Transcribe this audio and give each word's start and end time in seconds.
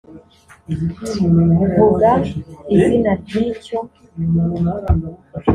vuga 1.75 2.11
izina 2.75 3.11
ry'icyo 3.21 3.77